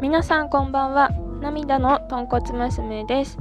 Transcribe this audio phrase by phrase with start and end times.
[0.00, 1.10] 皆さんこんばんは。
[1.42, 3.36] 涙の豚骨娘です、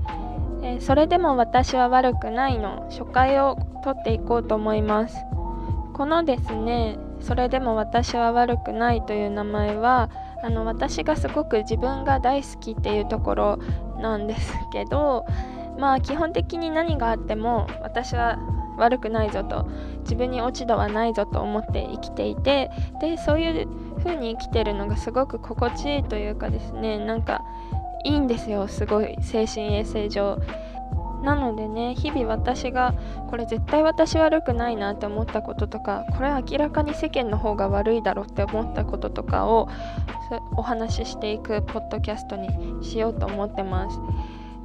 [0.61, 5.15] えー、それでも私は悪くないの初回を撮っていこうと思います。
[5.93, 10.09] このですねそれでも私は悪くないという名前は
[10.43, 13.59] あの私がすごく自分が大好きっていうところ
[14.01, 15.25] なんですけど
[15.77, 18.37] まあ基本的に何があっても私は
[18.79, 19.67] 悪くないぞと
[20.01, 22.69] 自分に落ち度はないぞと思って生きていて
[22.99, 23.67] でそういう
[23.99, 27.43] 風に生きてるのがすごく心地いいというかですねなんか
[28.03, 30.39] いいんですよすごい精神衛生上
[31.23, 32.93] なのでね日々私が
[33.29, 39.67] これ絶対私悪くないなって思ったこととかこれ明らかに世間の方が悪いだろうって思ったこととかを
[40.55, 43.99] お話ししていくポッドキャストにしようと思ってます。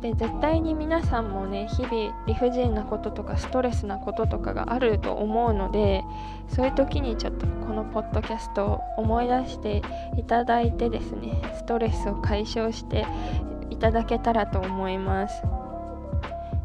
[0.04, 6.04] で絶対に皆さんもね日々理不尽なこととかストレスなこととかがあると思うので
[6.50, 9.80] そういう時にちょっとこのポッドキャストを思い出して
[10.18, 13.06] いただいてですねストレスを解消して
[13.70, 15.42] いただけたらと思います。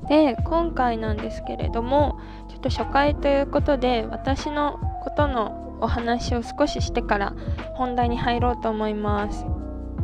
[0.10, 7.34] で今回なんですけれどもちょっと初回ということで私のことのお話を少ししてから
[7.76, 9.59] 本題に入ろうと思います。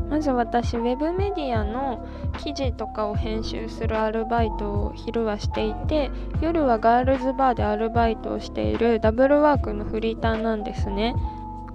[0.09, 6.11] まず私ウェブメディアの記事とかを編集するアルバイトを昼はしていて
[6.41, 11.15] 夜はガールズバーでアルバイトをしているダブルワークのフリーターなんですね。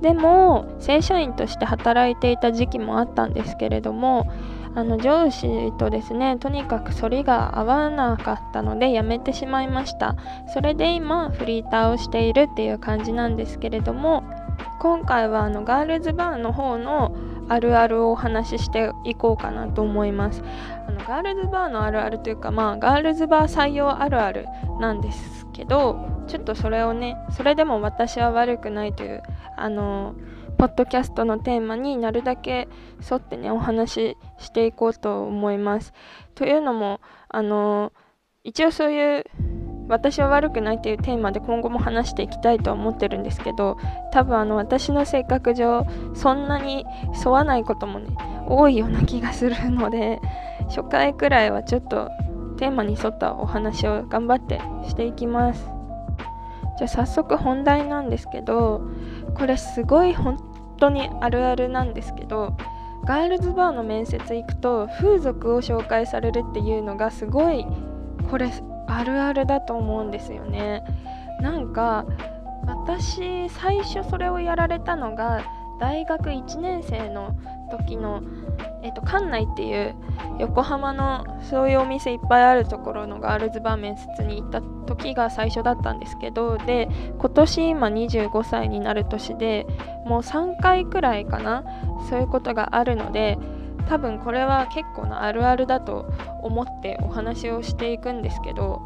[0.00, 4.26] でも正社員として働いていた時期もあったんですけれども
[4.74, 10.16] あの上司とですねとにかく反りが合わなかったので辞めてしまいました。
[10.54, 14.24] それで今フリーターをしているっていう感じなんですけれども
[14.78, 17.12] 今回はあのガールズバーの方の
[17.50, 20.42] あるあるをお話ししていこうかなと思います。
[20.86, 24.46] あのガールズバーのあるあるというかまあガールズバー採用あるある
[24.78, 29.22] なんですけどちょっとそれをねそれでも私は悪くないという
[29.56, 30.14] あの
[30.58, 32.68] ポッドキャストのテーマになるだけ
[33.10, 35.92] 沿ってねお話ししていこうと思います。
[36.36, 37.92] というのもあの
[38.44, 39.24] 一応そういう
[39.90, 43.76] 私は悪くないっていうテーマで今後も話していきたいと思ってるんですけど
[44.12, 46.86] 多分あの私の性格上そんなに
[47.24, 50.20] 沿わないこともね多いような気がするので
[50.68, 52.08] 初回くらいはちょっと
[52.56, 55.66] テーマに沿ったお話を頑張ってしていきます。
[56.78, 58.82] じゃあ早速本題なんですけど
[59.34, 60.38] これすごい本
[60.78, 62.56] 当にあるあるなんですけど
[63.04, 67.66] ガールズバーの面接行くと風俗を紹介されるっていうのがすごい
[68.30, 68.50] これ
[68.96, 70.82] あるあるだと思うんですよね。
[71.40, 72.04] なんか
[72.66, 75.42] 私最初それをやられたのが
[75.80, 77.34] 大学1年生の
[77.70, 78.22] 時の、
[78.82, 79.94] えーと、館内っていう
[80.38, 89.66] 横浜のそういうお店いっぱいあるところのガールズバー面接に行った時が最初だったんですけどで今年今25歳になる年で
[90.04, 91.64] もう3回くらいかな
[92.10, 93.38] そういうことがあるので
[93.82, 98.82] 多分これは結構なあるあるだと思ってお話をしていくんですけど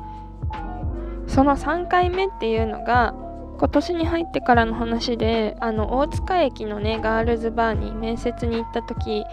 [1.26, 3.14] その3回目っていうのが
[3.58, 9.24] 今年に入ってからの話であの大塚駅のねガールズバーに面接に行った時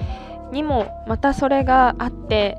[0.52, 2.58] にもまたそれがあって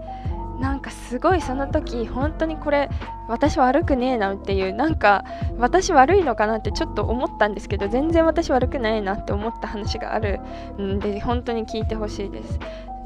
[0.60, 2.88] なんかすごいその時本当にこれ
[3.28, 5.24] 私悪くねえなっていうなんか
[5.58, 10.40] 私悪いのかなってちょっと思ったんですけど全然私悪くないなって思った話がある
[10.80, 12.58] んで本当に聞いてほしいです。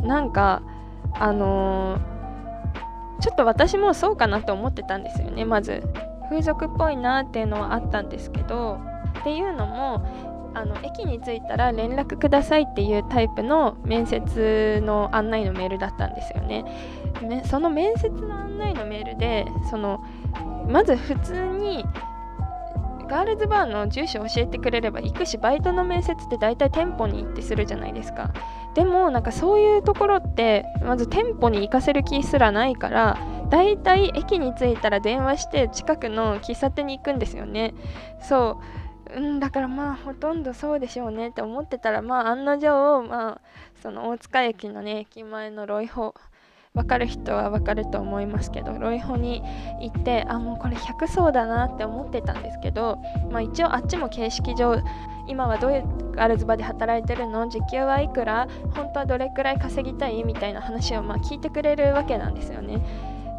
[0.02, 0.62] なんか
[1.14, 5.82] あのー、ちょっと私もそうかなって思ってたんですよねまず。
[6.28, 8.80] 風俗っぽいなっていうのはあったんですけど
[9.20, 16.64] っていうのもあの駅に着いたら連絡くださいっていうタイプの面接の案内のメールだったんですよね。
[17.44, 20.02] その面接の案内のメールでその
[20.66, 21.84] まず普通に
[23.06, 28.30] ガールズバーの住所教えてくれれば行くしバイトの面接って大体店舗に行ってするじゃないですか。
[28.74, 33.18] でもなんかそういうところってまず店舗に行かせる気すらないから
[33.50, 37.74] 大体駅に着いたら電話して近くの喫茶店に行くんですよね。
[38.22, 38.85] そう。
[39.14, 43.40] うんだからまあほとんどそうでしょうねって思ってたらまあ案の定まあ
[43.82, 46.14] その大塚駅のね駅前のロイホ
[46.74, 49.42] 分かる人は分かると思いますけどロイホに
[49.80, 52.98] 行ってあもうこれ100層だなって思ってたんですけど、
[53.30, 54.82] まあ、一応あっちも形式上
[55.26, 57.48] 今はどういうガールズバで働いてるの？
[57.48, 58.46] 時給はいくら？
[58.74, 60.22] 本当はどれくらい稼ぎたい？
[60.22, 62.80] みたいな話をまあ聞いてくれるわけなんですよね。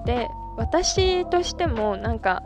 [0.06, 0.28] で
[0.58, 2.42] 私としてもなんか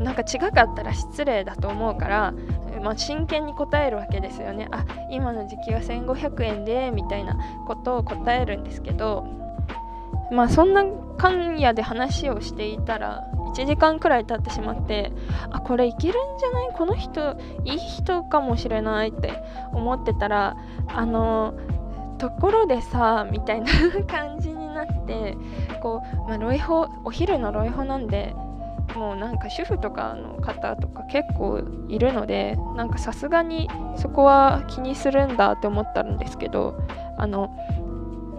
[0.00, 2.34] なんか違かったら失礼だと思うから、
[2.82, 4.68] まあ、真剣に答えるわけですよね。
[4.70, 7.36] あ今の時期は1500円でみたいな
[7.66, 9.26] ことを答えるんですけど
[10.32, 10.84] まあそんな
[11.18, 13.24] 間夜で話をしていたら
[13.54, 15.12] 1時間くらい経ってしまって
[15.50, 16.70] あこれいけるんじゃない？
[16.72, 19.42] この人いい人かもしれないって
[19.72, 20.56] 思ってたら
[20.88, 21.54] あの
[22.18, 23.66] ところでさみたいな
[24.06, 25.36] 感じになって
[25.82, 28.34] こう、まあ、ロイホお昼のロイホなんで
[28.94, 36.82] もうなんか主婦とかの方とか結構いるのでなんかさすがにそこは気にするんだって思ったんですけど
[37.16, 37.50] あの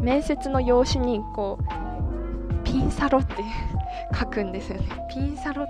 [0.02, 3.36] 面接の用紙にこうピンサロって
[4.18, 4.88] 書くんですよね。
[5.10, 5.68] ピンサロ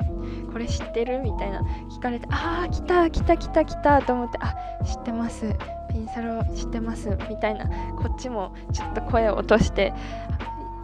[0.51, 5.53] これ知ってるみたいな聞かれてああ来た来た来た来たと思ってあ知ってます。
[5.89, 7.09] ピンサロ知ってます。
[7.29, 9.93] みたいなこっちもちょっと声を落として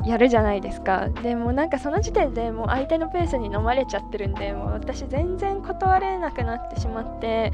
[0.06, 7.52] やるじゃないですかでもなんかその時点でもう相手のペースに飲まれちゃってるんでもう私全然断れなくなってしまって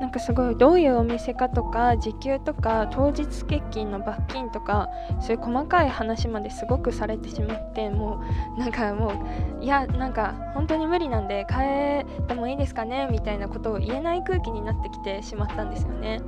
[0.00, 4.88] なんかすごいどういうお店かとか時給とか当日欠勤の罰金とか
[5.20, 8.22] そういう細かい話まですごくされてしまっても
[8.56, 9.12] うなんかも
[9.60, 13.08] ういやなんか本当に無理なんで変えてもいいですかね？
[13.10, 16.22] みたいなことを言えない空気になってきてしまったんですよね。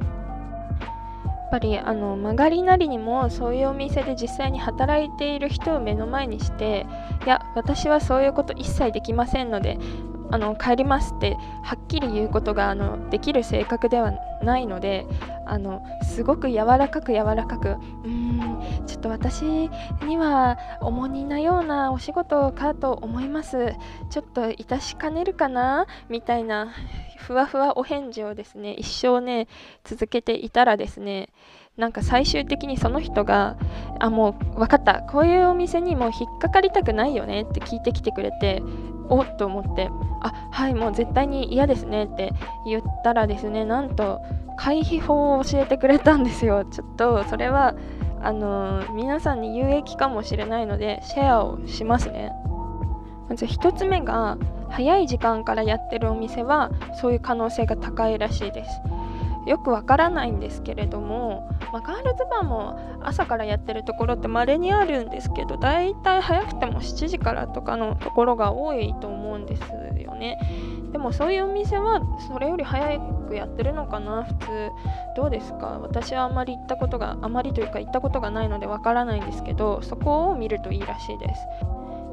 [1.53, 6.87] ぱりあの曲がりなりにもそういうお店で実際に働いている人を目の前にして
[7.27, 9.79] いや私はそういうこと一切できませんので
[10.33, 14.13] あの帰りますってはっきり言うことがあのできる性格では
[14.43, 15.07] ないので
[15.47, 23.75] あのすごく柔らかく柔らかくうーんちょっと私には重荷なようなお仕事かと思います。
[24.11, 26.73] ちょっと致しかねるかなみたいな
[27.19, 29.47] ふわふわお返事をですね一生ね
[29.85, 31.29] 続けていたらですね
[31.77, 33.57] なんか最終的にその人が
[33.99, 35.01] 「あもう分かった。
[35.03, 38.63] こういうお店にもう引っかかりたくないよね」って聞いてきてくれて
[39.09, 39.91] おっと思って
[40.21, 42.33] 「あはいもう絶対に嫌ですね」って
[42.67, 44.21] 言ったらですねなんと
[44.57, 46.65] 回避法を教えてくれたんですよ。
[46.65, 47.75] ちょっとそれは
[48.25, 52.33] あの、皆さんに有益かもしれないのでシェアをしますね。
[53.29, 54.37] まず1つ目が
[54.69, 56.71] 早い時間からやってるお店は
[57.01, 58.71] そういう可能性が高いらしいです。
[59.47, 69.61] よくわからないんですけれども、まあ、ガールズバーも朝からやってるところって稀にあるんですけどだいたい早くても7時からとかのところが多いと思うんです
[70.01, 70.39] よね。
[70.93, 74.71] でもそういうお店はそれより早くやってるのかな普通。
[75.17, 75.79] どうですか？
[75.81, 81.47] 私はあまり行ったことがあまりというか行ったことがないのでわからないんですけどそこを見るといいらしいです。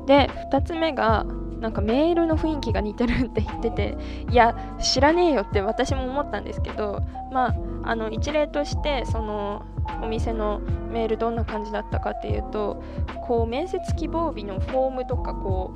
[0.07, 1.25] で2つ目が
[1.59, 3.97] なんかメールの雰囲気が似てるって言ってて
[4.29, 7.01] いや知らねえよって私も思ったんですけど
[7.31, 9.65] まああの一例としてその
[10.01, 10.59] お店の
[10.91, 12.83] メールどんな感じだったかっていうと
[13.27, 15.75] こう面接希望日のフォームとかこ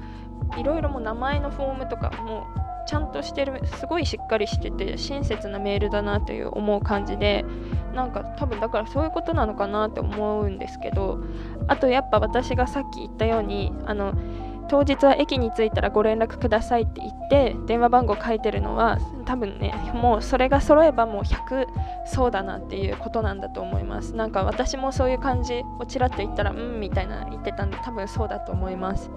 [0.55, 2.47] ういろいろも名前のフォームとかも
[2.85, 7.45] ちゃんとしてるすごいしっかりしてて親切なメールだなという思う感じで
[7.93, 11.19] なんか多分だからそういうことなのかなって思うんですけど
[11.67, 14.13] あとやっぱ私がさっき言ったようにあの
[14.67, 21.67] 当日は駅に着いたらご連絡くださいって言って電話番号書いてるのは多分ねもうそれが揃えばもう100
[22.05, 24.15] そうだなっていうことなんだと思います。
[24.15, 29.09] なんか私もそういう感じをちらっと言ったらうんみたいな言ってたんで多分そうだと思います。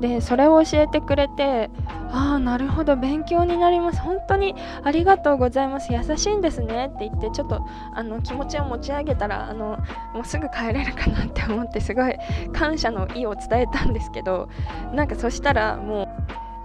[0.00, 1.70] でそれを教えてくれて
[2.10, 4.00] ああなるほど勉強になります。
[4.00, 5.92] 本当にありがとうございます。
[5.92, 7.60] 優しいんですねって言ってちょっと
[7.94, 9.78] あの気持ちを持ち上げたらあの
[10.14, 12.14] もうすぐ帰れるかなって思ってすごい
[12.52, 14.48] 感謝の意を伝えたんですけど
[14.94, 16.08] なんかそしたらも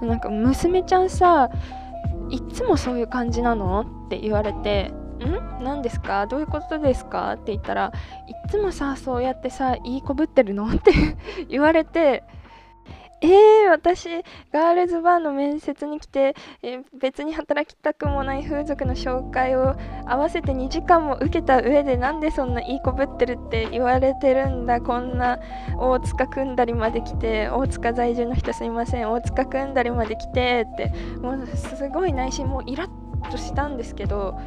[0.01, 1.49] うなんか娘ちゃんさ
[2.29, 5.63] いつもそういう感じなのって言われてん？
[5.63, 6.25] 何ですか？
[6.27, 7.33] どういうことですか？
[7.33, 7.91] って言ったら
[8.27, 10.67] いつもさそうやってさいい子ぶってるの？
[10.67, 10.91] って
[11.49, 12.23] 言われて
[13.21, 14.09] えー、私
[14.51, 24.81] ガールズバーの面接に来て、えー、別に働きたくもない風俗の紹介を合わせて2時間も受けた上でなんでそんないい子ぶってるって言われてるんだ。
[24.81, 25.39] こんな
[25.77, 29.11] 大塚組んだりまで来て大塚在住の人すいません。
[29.11, 34.37] 大塚組んだりまで来てってもうすごい内心もうイラッとしたんですけど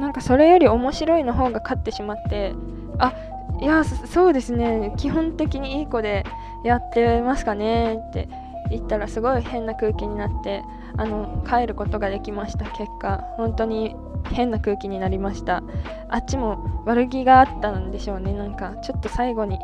[0.00, 2.54] なんかそれより面白いの方が勝ってしまって
[2.98, 3.12] あ
[3.60, 4.92] いやそうですね。
[4.98, 6.24] 基本的にいい子で
[6.66, 8.28] やってますかねって
[8.70, 10.62] 言ったらすごい変な空気になって
[10.96, 13.24] あの帰ることができました結果。
[13.36, 13.94] 本当に
[14.32, 15.62] 変な空気になりました。
[16.08, 18.32] あっちも悪気があったんでしょうね。
[18.32, 19.58] なんかちょっと最後に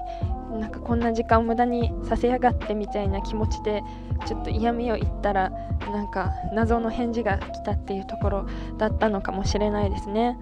[0.53, 3.83] なんかこんな時間を無駄にさせやがってみたいな気持ちで
[4.27, 5.51] ちょっと嫌味を言ったら
[5.91, 8.47] なんか謎の返事が来たっていうところ
[8.79, 10.39] だったのかもしれないですね。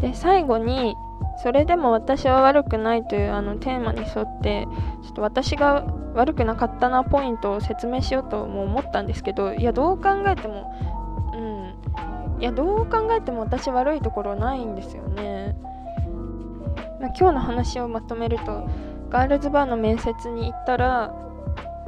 [0.00, 0.94] で最後に
[1.42, 4.66] それでも私は悪くないというあのテーマに沿って
[5.02, 10.72] ちょっと私が悪くなかったなポイントを説明しようとも思ったんですけどいやどう考えても
[11.34, 11.68] うん。
[12.40, 15.56] いやどう考えても私悪いところないんですよね、
[17.00, 18.68] まあ、今日の話をまとめると
[19.10, 21.12] ガールズバーの面接に行ったら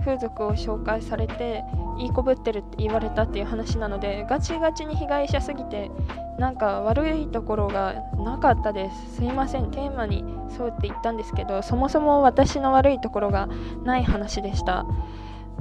[0.01, 1.63] 風俗を紹介されて
[1.99, 5.91] いい子ぶってるって言われたっていう話なのでガチガチに被害者すぎて
[6.39, 9.17] なんか悪いところがなかったです。
[9.17, 10.25] すいませんテーマに
[10.57, 13.49] そうって言ったんですけどそもそも私の悪いところが
[13.85, 14.85] ない話でした、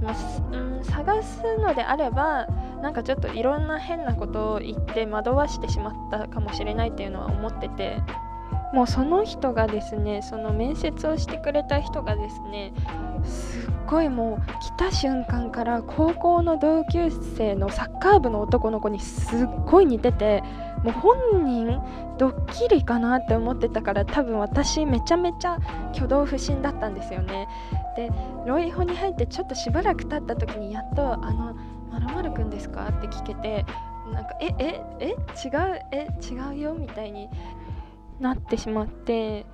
[0.02, 0.16] まあ、
[0.52, 2.48] うん探すのであれば
[2.82, 7.98] なんかちょっといろんな変なことを言って惑わしてしまったかもしれないっていうのは思ってて
[8.74, 12.72] もうその人がですねその面接をしてくれた人がですね
[13.24, 20.44] すっごいもう来た瞬間から高校の同級生のサッカー部の男の子にすっごい似てて
[20.84, 21.82] もう本人
[22.20, 25.58] ドッキリかなって思ってたから多分私めちゃめちゃ
[25.94, 27.48] 挙動不審だったんですよね
[27.96, 28.12] で
[28.46, 31.56] ロイホに入ってちょっとしばらく経った時にやっと「あの
[32.14, 33.66] まるくんですか?」って聞けて
[34.14, 35.08] なんか「えええ？
[35.08, 35.16] 違う
[35.92, 37.30] え違うよ」みたいに
[38.20, 39.46] なってしまって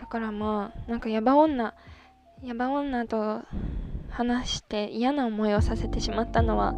[0.00, 1.74] だからまあなんかヤバ女
[2.42, 3.42] ヤバ女と
[4.10, 6.74] 話して嫌な思いをさせてしまったのは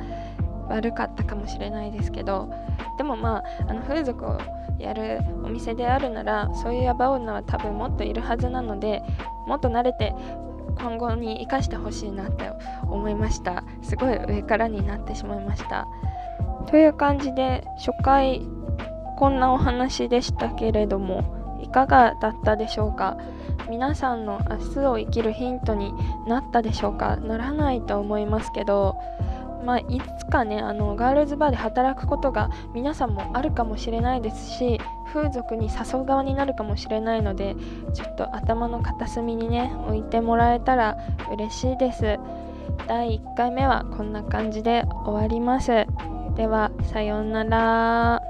[0.68, 2.52] 悪かったかもしれないですけど
[2.98, 4.38] でもまああの風俗を
[4.78, 9.02] やるお店であるならそういうヤバ女は多分もっといるはずなので
[9.46, 10.14] もっと慣れて
[10.78, 12.50] 今後に生かしてほしいなって
[12.84, 13.64] 思いました。
[13.82, 15.86] すごい上からになってしまいました。
[16.68, 18.40] という感じで初回
[19.20, 23.18] こんなお話でしたけれどもいかがだったでしょうか？
[23.68, 25.92] 皆さんの明日を生きるヒントに
[26.26, 27.16] なったでしょうか？
[27.18, 28.96] ならないと思いますけど
[29.66, 34.80] まあ、いつかねあのガールズバーで働くことが皆さんもあるかもしれないですし
[35.12, 37.54] 風俗に誘う側になるかもしれないので
[37.92, 40.96] ちょっと頭の片隅にね置いてもらえたら
[41.30, 42.18] 嬉しいです。
[42.88, 45.84] 第1回目はこんな感じで終わります。
[46.36, 48.29] ではさようなら。